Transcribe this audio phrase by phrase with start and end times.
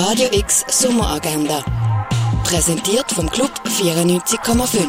[0.00, 1.64] Radio X Sommeragenda.
[2.44, 4.86] Präsentiert vom Club 94,5.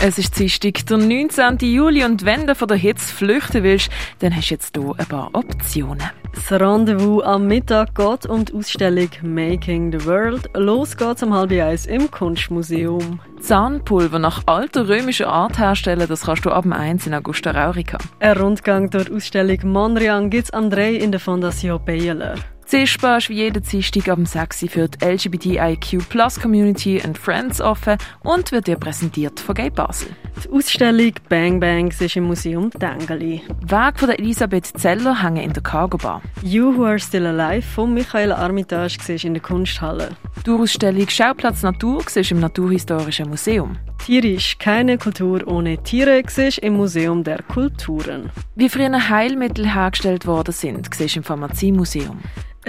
[0.00, 1.58] Es ist Dienstag, der 19.
[1.60, 5.06] Juli und wenn du von der Hitze flüchten willst, dann hast du jetzt hier ein
[5.06, 6.02] paar Optionen.
[6.34, 10.50] Das Rendezvous am Mittag geht um die Ausstellung Making the World.
[10.54, 13.20] Los geht's um halb eins im Kunstmuseum.
[13.40, 17.98] Zahnpulver nach alter römischer Art herstellen, das kannst du ab dem 1 in Augusta Raurica.
[18.18, 22.34] Ein Rundgang durch die Ausstellung Monrian gibt's am 3 in der Fondation Baylor.
[22.70, 26.06] Ist wie jeden Dienstag am 6 für die LGBTIQ
[26.40, 30.08] Community and Friends offen und wird dir präsentiert von Gay Basel.
[30.44, 33.42] Die Ausstellung Bang Bangs ist im Museum Dengeli.
[33.66, 36.20] Werk von der Elisabeth Zeller hängen in der Cargo Bar.
[36.42, 40.10] You Who Are Still Alive von Michael Armitage in der Kunsthalle.
[40.44, 43.78] Die Ausstellung Schauplatz Natur ist im Naturhistorischen Museum.
[43.98, 48.30] Tierisch, keine Kultur ohne Tiere, ist im Museum der Kulturen.
[48.54, 52.18] Wie früher Heilmittel hergestellt worden sind, ist im Pharmaziemuseum.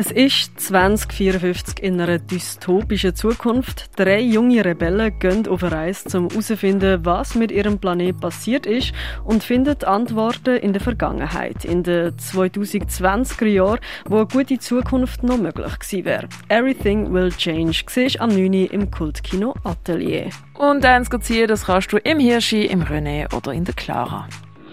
[0.02, 3.90] Es ist 2054 in einer dystopischen Zukunft.
[3.98, 8.94] Drei junge Rebellen gehen auf eine Reise, um herauszufinden, was mit ihrem Planet passiert ist
[9.26, 15.38] und finden Antworten in der Vergangenheit, in den 2020er Jahren, wo eine gute Zukunft noch
[15.38, 16.30] möglich gewesen wäre.
[16.48, 18.54] Everything Will Change siehst am 9.
[18.68, 20.30] im Kultkino Atelier.
[20.60, 24.28] Und eins ziehen, das kannst du im Hirschi, im René oder in der Clara.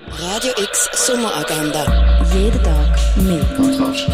[0.09, 1.85] Radio X Sommeragenda.
[2.33, 3.45] Jeden Tag mehr.
[3.57, 4.07] Podcast.